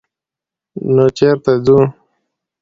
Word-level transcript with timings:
_نو 0.93 1.05
چېرته 1.17 1.51
ځو؟ 1.65 1.79